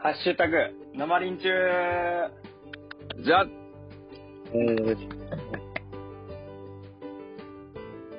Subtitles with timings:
[0.00, 0.56] ハッシュタグ、
[0.94, 1.48] 生臨中
[3.20, 3.46] じゃあ、
[4.54, 4.96] えー、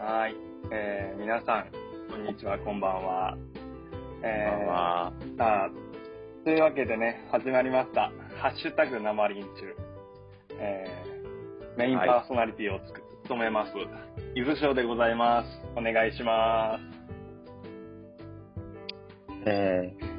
[0.00, 0.34] はい。
[0.72, 1.66] えー、皆さん、
[2.10, 3.36] こんにちは、こんばんは。
[4.22, 5.12] えー、こんばんは。
[5.36, 5.70] さあ、
[6.44, 8.10] というわけでね、始まりました。
[8.40, 9.48] ハッシュタグ生臨中。
[10.58, 13.72] えー、メインパーソナリティをつく、務めます。
[14.34, 15.46] 伊豆翔でございます。
[15.76, 16.80] お願いしま
[19.44, 20.15] えー、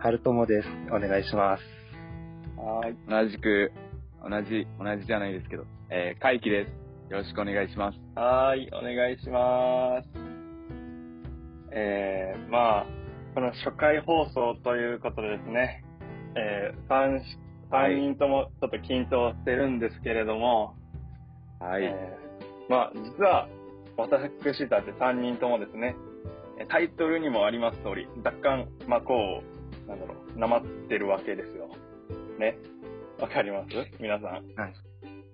[0.00, 0.68] 春友です。
[0.92, 1.62] お願いします。
[1.64, 2.60] す。
[2.60, 2.96] はい。
[3.08, 3.72] 同じく、
[4.22, 7.10] 同じ、同じじゃないですけど、えー、会期です。
[7.10, 7.98] よろしくお願いします。
[8.14, 10.08] はい、お願いします。
[11.72, 12.86] えー、まあ、
[13.34, 15.84] この初回放送ということでですね、
[16.36, 17.20] えー、三
[17.70, 20.76] 三人ともちょっと緊張してるんですけれども、
[21.58, 21.82] はい。
[21.82, 23.48] えーまあ、実は、
[23.96, 25.96] 私たち3人ともですね、
[26.60, 29.57] えタイトルにもあります通り、若干、まあ、こう、
[29.88, 31.68] なんだろう、なまってるわけですよ。
[32.38, 32.56] ね。
[33.20, 33.68] わかります？
[34.00, 34.30] 皆さん。
[34.30, 34.44] はい。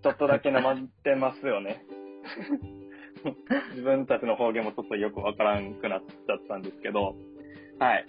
[0.03, 1.85] ちょっとだけなまってますよね。
[3.73, 7.17] 自分たちの方言もちょっとよくわからんくなっちゃったんですけど、
[7.79, 8.07] はい。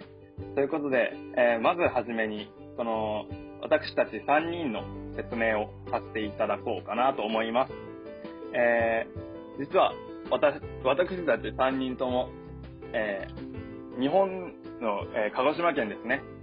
[0.55, 3.25] ということで、えーまずはじめに、その、
[3.61, 4.83] 私たち3人の
[5.15, 7.73] 説明をさせていただこうかなと思います。
[8.53, 9.25] えー
[9.57, 9.93] 実は
[10.29, 12.29] 私、私たち3人とも、
[12.93, 13.55] えー
[14.01, 16.34] 日本の、えー鹿児島県ですね、えー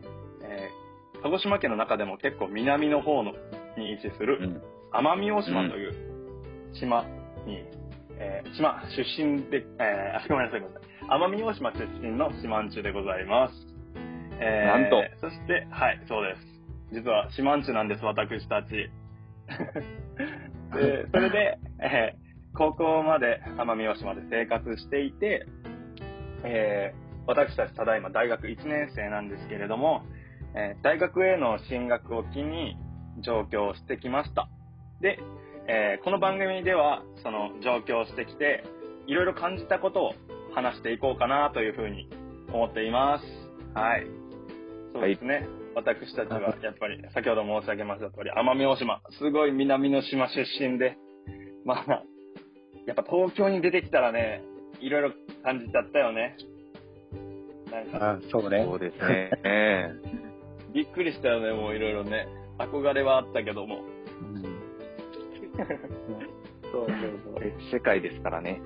[1.23, 3.33] 鹿児島県の中でも結構南の方の
[3.77, 4.63] に位置する、うん。
[4.93, 5.93] 奄美大島という
[6.75, 7.05] 島
[7.47, 7.65] に、
[8.19, 10.93] えー島出身で、えーあ、ごめんなさい、ごめんなさい。
[11.09, 13.55] 奄美大島出身の島んちゅでございます。
[14.41, 15.03] えーなんと。
[15.21, 16.41] そして、はい、そうです。
[16.93, 18.71] 実は島んちゅなんです、私たち。
[18.71, 18.91] で、
[21.13, 22.23] それで、えー
[22.55, 25.47] 高校まで奄美大島で生活していて、
[26.45, 30.03] えー私たちただいま大学1年生なんですけれども、
[30.55, 32.77] えー大学への進学を機に
[33.21, 34.49] 上京してきました。
[35.01, 35.19] で、
[35.69, 38.65] えーこの番組では、その上京してきて、
[39.07, 40.13] いろいろ感じたことを
[40.55, 42.09] 話していこうかなというふうに
[42.53, 43.25] 思っています。
[43.75, 44.07] はい。
[44.95, 45.47] そうですね。
[45.75, 50.99] 私たちはやっぱり、先ほど申し上げました通り、奄美大島、すごい南の島出身で、
[51.65, 52.03] まあ、
[52.87, 54.43] やっぱ東京に出てきたらね、
[54.81, 55.13] いろいろ
[55.45, 56.37] 感じちゃったよね。
[57.71, 58.65] なんか、あ、そうね。
[58.65, 59.31] そうですね。
[60.73, 62.27] えびっくりしたよね、もういろいろね。
[62.59, 63.83] 憧れはあったけども。
[64.35, 64.63] うん
[66.73, 68.61] そうそうー世界ですからね。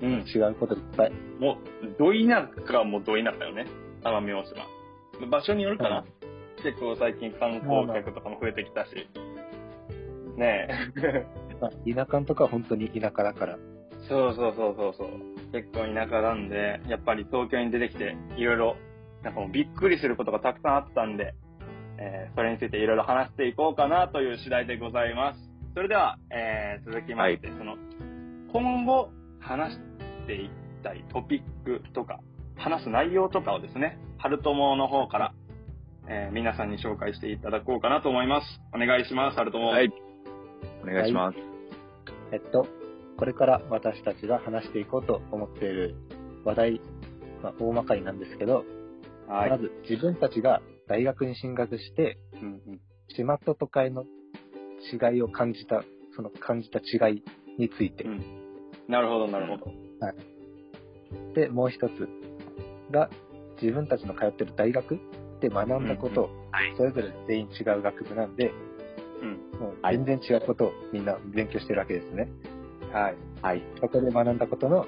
[0.00, 0.10] そう。
[0.10, 0.24] うん。
[0.26, 1.12] 違うこといっぱい。
[1.38, 3.66] もう、ど田舎もど田舎よね。
[4.02, 4.66] 奄美大島。
[5.30, 6.04] 場所によるかな。
[6.64, 8.90] 結構最近観光客とかも増えてきたし。
[10.36, 11.26] ねえ。
[11.60, 13.58] まあ田舎のとかは本当に田舎だから。
[14.08, 15.08] そうそうそうそうそう。
[15.52, 18.76] 結構田舎なんで、やっぱり東京に出てきて、いろいろ、
[19.22, 21.34] なんかもうびっくりすることがたくさんあったんで、
[21.98, 25.40] えーそれについていろいろ話していこうかなという次第でございます。
[25.74, 27.76] それでは、えー続きまして、その、
[28.52, 29.10] 今後
[29.40, 29.78] 話し
[30.26, 30.50] ていき
[30.82, 32.20] たいトピックとか、
[32.56, 35.34] 話す内容とかをですね、春友の方から、
[36.08, 38.60] えー皆さんに紹介していただこうかなと思います。
[38.74, 39.66] お願いします、春友。
[39.68, 39.92] はい。
[40.82, 41.38] お願いします。
[42.32, 42.66] えっと、
[43.16, 45.94] これから私たちが話していこうと思っている
[46.44, 46.80] 話題、
[47.42, 48.64] まあ、大まかになんですけど、
[49.28, 49.50] はい。
[49.50, 52.80] まず自分たちが大学に進学して、うんうん
[53.16, 54.04] 島と都会の
[54.90, 55.84] 違いを感じた、
[56.16, 57.22] その感じた違い
[57.58, 58.04] について。
[58.04, 58.44] うん
[58.88, 59.72] なるほど、なるほど。
[61.34, 62.08] で、もう一つ
[62.90, 63.08] が、
[63.60, 64.98] 自分たちの通ってる大学
[65.40, 66.30] で学んだこと。
[66.76, 68.52] それぞれ全員違う学部なんで、
[69.22, 69.60] うん。
[69.60, 72.28] もうはい全然違うことをみんな勉強してるわけですね。
[72.92, 73.16] はい。
[73.42, 73.62] はい。
[73.80, 74.86] そこで学んだことの、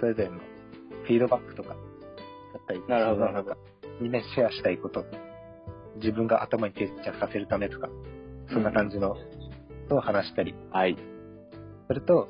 [0.00, 1.76] それぞれのフィードバックとか、
[2.52, 3.56] だったり、なるほどなんか
[4.00, 5.04] みんなにシェアしたいこと、
[5.96, 7.88] 自分が頭に定着させるためとか、
[8.50, 9.16] そんな感じのこ
[9.88, 10.96] とを話したり、はい。
[11.86, 12.28] それと、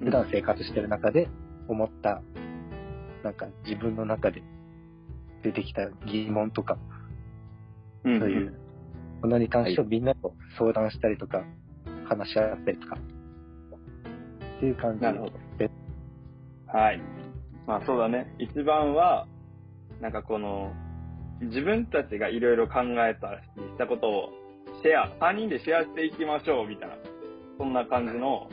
[0.00, 1.28] 普段生活してる中で
[1.66, 2.22] 思った、
[3.24, 4.42] なんか自分の中で
[5.42, 6.78] 出てきた疑問とか、
[8.04, 8.58] うんそういう
[9.22, 11.44] ものに関してみんなと相談したりとか、
[12.08, 15.32] 話し合ったりとか、っていう感じなるほど。
[15.58, 15.70] で。
[16.66, 17.17] はい。
[17.68, 18.34] まあそうだね。
[18.38, 19.26] 一番は、
[20.00, 20.72] なんかこの、
[21.42, 24.30] 自分たちがいろいろ考えたりしたことを
[24.82, 26.96] シェア、3人でシェアしていきましょうみたいな、
[27.58, 28.48] そんな感じの、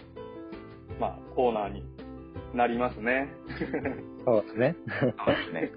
[1.00, 1.84] まあコーナーに
[2.54, 3.30] なりますね。
[4.26, 4.76] そうですね。
[5.00, 5.72] そうですね。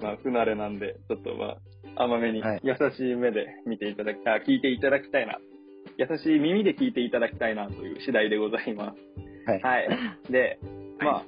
[0.00, 1.56] まあ不慣れなんで、ちょっとま
[1.96, 5.38] あ甘めにはい優しい目で見ていただき、あ聞いていただきたいな。
[5.96, 9.50] 優しい耳で聞いていただきたいなという次第でございます。
[9.50, 9.62] はい。
[9.62, 9.88] はい。
[10.30, 10.60] で、
[11.00, 11.24] まあ、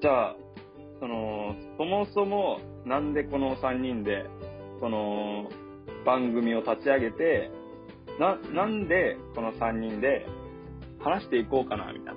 [0.00, 0.36] じゃあ、
[1.02, 4.24] その、そもそも、なんでこの3人で、
[4.78, 5.50] この
[6.06, 7.50] 番組を立ち上げて、
[8.20, 10.24] な、なんでこの3人で
[11.00, 12.14] 話していこうかな、みたい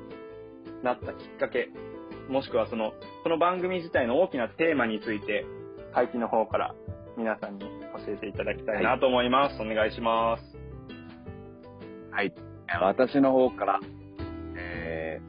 [0.84, 1.70] な、なったきっかけ、
[2.30, 2.94] もしくはその、
[3.24, 5.48] この番組自体の大きなテーマについて、
[5.92, 6.76] 会期の方から
[7.18, 9.60] 皆さんに教えていただきたいなと思います。
[9.60, 10.44] お願いします。
[12.12, 12.32] はい。
[12.80, 13.80] 私の方から、
[14.56, 15.22] え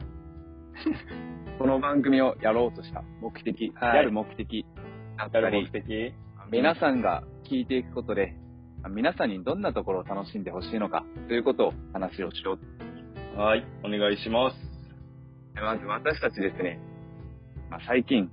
[0.75, 4.67] ー、この番組をやろうとした目的、はいやる目的
[5.17, 6.15] だったやる目り、的
[6.51, 8.35] 皆さんが聞いていくことで、
[8.91, 12.59] 皆さんにどんなところを楽しんでほしいのかということを話をしよ
[13.37, 13.41] う。
[13.41, 14.57] はい、お願いします。
[15.55, 16.79] まず私たちですね、
[17.71, 18.31] まあ、最近、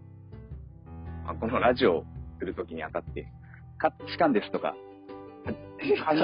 [1.26, 2.06] まあ、このラジオを
[2.40, 3.26] するときにあたって、
[3.78, 4.76] 価値観ですとか、
[5.46, 5.52] 考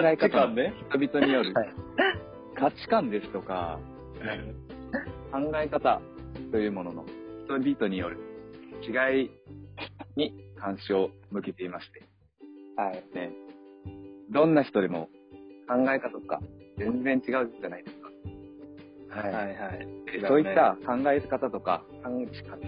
[0.03, 0.47] え方。
[0.47, 1.73] 人々によるはい
[2.59, 3.79] 価値観ですとか、
[5.31, 6.01] 考え方
[6.51, 7.05] というものの
[7.45, 8.17] 人々による
[8.81, 9.31] 違い
[10.15, 12.03] に関心を向けていまして、
[12.75, 13.03] はい。
[13.15, 13.31] ね、
[14.31, 15.09] どんな人でも
[15.67, 16.41] 考え方とか
[16.77, 18.09] 全然違うじゃないですか。
[19.21, 19.33] はい。
[19.33, 19.87] はいはい。
[20.11, 22.59] でそういった考え方とか価値観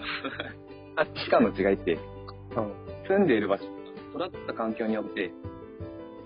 [0.95, 3.63] 価値観の違いってうん住んでいる場所、
[4.15, 5.31] 育った環境によって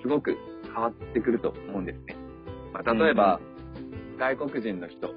[0.01, 2.15] すごく変わってくると思うんですね。
[2.73, 3.39] まあ、例えば、
[4.19, 5.13] 外国人の人、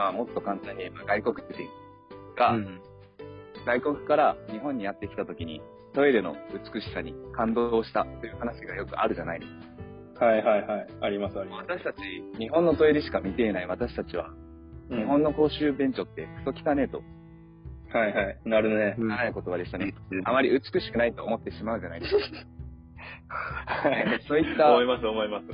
[0.00, 1.68] まあもっと簡単に言えば外国人
[2.34, 2.80] が、うん
[3.66, 5.60] 外国から日本にやってきた時に
[5.94, 6.34] トイレの
[6.74, 10.24] 美しさに感動したという話がよくあるじゃないですか。
[10.24, 10.86] はいはいはい。
[11.02, 11.68] ありますあります。
[11.68, 11.98] 私たち、
[12.38, 14.30] 日本のトイレしか見ていない私たちは、
[14.88, 17.02] 日本の公衆便所ってクソ汚ねえと、
[17.92, 18.38] はいはい。
[18.46, 18.96] なるね。
[18.98, 19.94] うん長い言葉でしたね。
[20.10, 22.18] うんあまり美しくないと思ってしまうじゃないですか。
[23.90, 24.20] はい。
[24.26, 25.44] そういった思います思います。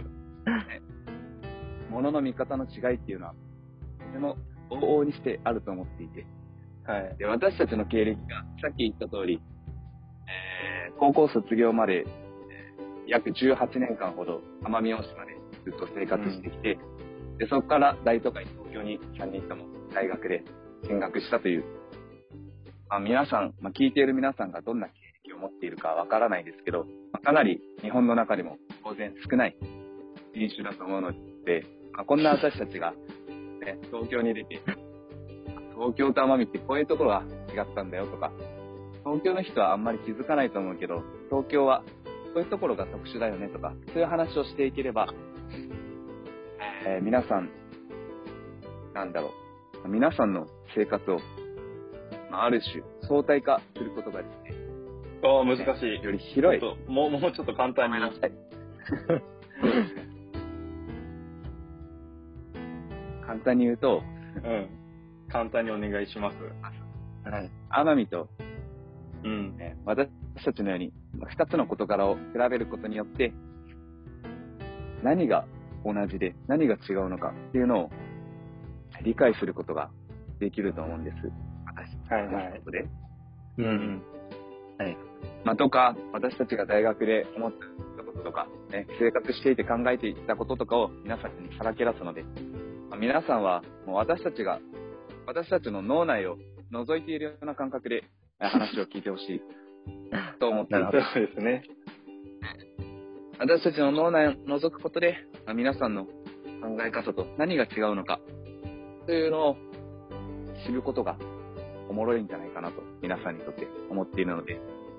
[1.90, 3.34] ものの見方の違いっていうのは、
[4.16, 4.36] とても
[4.70, 6.26] 往々にしてあると思っていて、
[6.84, 7.16] はい。
[7.18, 9.40] で私たちの経歴が、さっき言った通り、
[10.26, 12.06] えー高校卒業まで、えー
[13.08, 16.78] 約18年間ほど奄美大島でずっと生活してきて、
[17.38, 20.42] でそこから大都会東京に3人とも大学で
[20.88, 21.64] 見学したという、
[22.88, 24.92] まあ、皆さん、まあ、聞いている皆さんがどんな経
[25.24, 29.56] 歴を持っているかわからないですけど、まあかなり日本の中でも当然少ない
[30.34, 31.12] 人種だと思うの
[31.44, 32.92] で、まあ、こんな私たちが、
[33.66, 34.60] ね、東京に出て、
[35.74, 38.32] 東京と奄美ってこういうところが違ったんだよとか、
[39.04, 41.82] 東京の人はあんまり気づかないと思うけど、東京は
[42.34, 45.12] こういうところが特殊だよねとか、そういう話をしていければ、
[46.86, 47.50] えー皆さん、
[48.94, 49.32] なんだろ
[49.84, 51.18] う、皆さんの生活を、
[52.30, 54.66] まあ、ある種相対化することがですね、
[55.22, 56.04] ああ、難しい。
[56.04, 56.60] より広い。
[56.90, 57.98] もう、もうちょっと簡単に。
[57.98, 58.32] ごめんなさい。
[59.60, 60.15] そうですね
[63.36, 64.02] 簡単に言うと、
[64.44, 64.68] うん。
[65.28, 66.36] 簡単にお願いします。
[67.28, 67.50] はい。
[67.70, 68.28] 奄美と、
[69.24, 69.56] うん。
[69.56, 70.08] ね、私
[70.44, 70.92] たちのように
[71.26, 73.32] 二つの事柄を比べることによって、
[75.02, 75.46] 何が
[75.84, 77.90] 同じで何が違うのかっていうのを
[79.02, 79.90] 理解することが
[80.40, 81.16] できると思うんです。
[81.66, 82.78] 私はいはいで。
[82.78, 82.88] う。
[83.58, 84.02] うんん。
[85.46, 87.52] まあ、とか、私たちが大学で思っ
[87.96, 92.24] たこととか、ね、生活していて考えていたこととかを皆さんにさらけ出すので、
[92.90, 94.60] まあ皆さんはもう私たちが、
[95.26, 96.36] 私たちの脳内を
[96.72, 98.04] 覗いているような感覚で
[98.40, 99.42] え話を聞いてほしい
[100.38, 101.62] と思っていてなるほそうですね。
[103.38, 106.12] 私たちの脳内を覗くことで、まあ皆さんの考
[106.84, 108.20] え方と何が違うのか
[109.06, 109.56] というのを
[110.66, 111.16] 知ることが
[111.88, 114.58] おもろいんじゃないかなと皆さんにとって思っているので、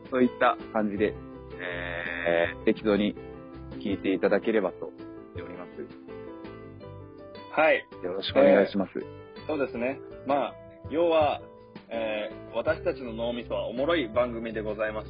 [0.09, 1.13] そういった感じで、
[1.59, 3.15] えー、適当に
[3.79, 4.91] 聞いていただければと。
[7.57, 7.83] はい。
[8.03, 8.91] よろしくお願いします。
[9.47, 9.99] そうですね。
[10.27, 10.53] まあ、
[10.91, 11.41] 要は、
[11.89, 15.09] えー私たちの脳みそはおもろい番組でございます。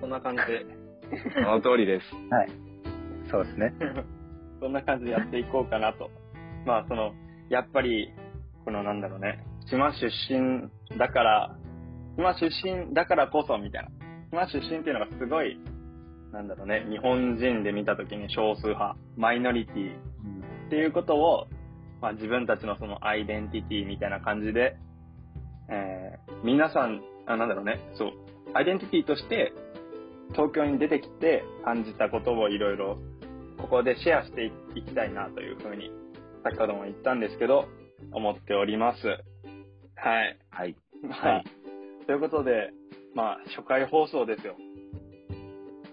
[0.00, 0.66] そんな感じで、
[1.34, 2.06] その通りです。
[3.30, 3.72] そうですね。
[4.60, 6.10] そんな感じでやっていこうかなと。
[6.64, 7.12] まあ、その、
[7.48, 8.12] やっぱり、
[8.64, 10.68] このなんだろうね、島出身
[10.98, 11.56] だから、
[12.16, 13.90] 島出身だからこそみたいな。
[14.30, 15.58] 島出身っていうのがすごい、
[16.32, 19.94] なんだろうね、日本人で見たときに少数派、マイノリティ
[20.66, 21.46] っていうことを、
[22.00, 24.76] まあ、自分たちのそのアイデンティティみたいな感じで、
[25.68, 28.12] えー皆さん、あ、なんだろうね、そう、
[28.54, 29.52] アイデンティティとして
[30.32, 32.98] 東京に出てきて感じたことをいろいろ
[33.60, 35.90] ここでシェアしていきたいなというふうに、
[36.42, 37.68] 先ほども言ったんですけど、
[38.12, 39.06] 思っております。
[39.06, 40.38] はい。
[40.50, 40.76] はい。
[41.02, 41.42] まあ、
[42.06, 42.72] ということで、
[43.14, 44.54] まあ、初回放送ですよ。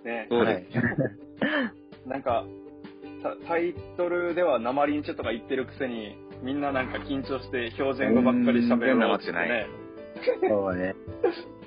[0.05, 2.07] ね、そうです。
[2.07, 2.45] なんか、
[3.21, 9.67] タタイトルでは鉛んちょとか言ってるくせに、みんななんか緊張して標準語ばっかり喋るのってないね。
[10.49, 10.95] そうね。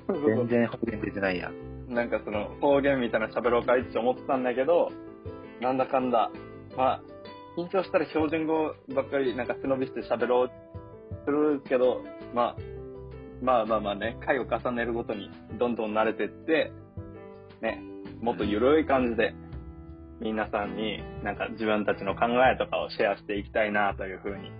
[0.08, 1.50] 全然方言出てないや。
[1.88, 4.90] なんかその方言みたいな喋ろうかいって思ってたんだけど、
[5.60, 6.30] なんだかんだ、
[6.76, 7.02] まあ、
[7.56, 10.50] 緊張したら標準語ばっかりなんか背伸びして喋ろう
[11.24, 12.02] するけど、
[12.32, 12.56] まあ、
[13.42, 16.72] まあまあまあね、回を重ねるごとにどんどん慣れてって、
[17.60, 17.82] ね、
[18.20, 19.34] もっと緩い感じで、
[20.20, 24.50] 皆さんになんか自分たちの考えとかをシェアしていきたいなというふうに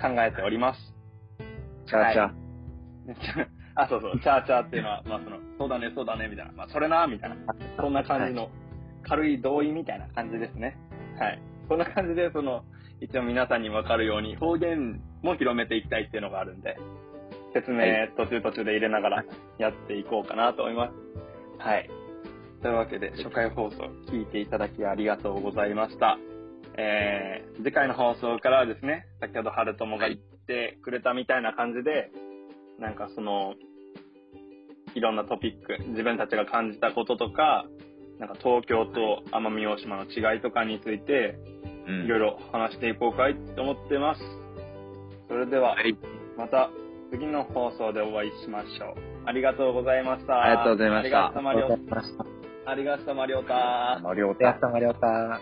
[0.00, 0.94] 考えております。
[1.86, 2.32] チャーチャー。
[3.74, 7.36] あ、そうそう、チャーチャーっていうのは、まあその、そうだね、そうだね、みたいな、まあそれな、みたいな、
[7.78, 8.50] そんな感じの
[9.02, 10.76] 軽い同意みたいな感じですね。
[11.18, 11.38] はい。
[11.68, 12.64] こんな感じで、その、
[13.00, 16.76] 一応皆さんにわかるように方言も広めていきたいっていうのがあるんで、
[17.54, 19.24] 説明は途中途中で入れながら
[19.58, 20.94] やっていこうかなと思います。
[21.58, 21.90] はい。
[22.62, 23.76] というわけで、初回放送
[24.08, 26.16] 聞いていただきありがとうございました。
[26.78, 32.10] えー、次回の放送からはですね、先ほど春友が言ってくれたみたいな感じで、
[32.78, 33.54] なんかその、
[34.94, 37.66] いろんなトピック、自分たちが感じたこととか、
[38.20, 41.38] なんか東京と奄美大島の違いとかについて、
[41.88, 44.20] うんいろいろ話していこうかいと思ってます。
[45.28, 45.96] それでは、はい。
[46.38, 46.70] また
[47.10, 49.26] 次の放送でお会いしましょう。
[49.26, 50.42] ありがとうございました。
[50.42, 52.31] ありがとうございましたありがとうございました。
[52.64, 53.98] ありがとうマリオタ。
[54.02, 55.40] マリオおやすみ、マリオタ。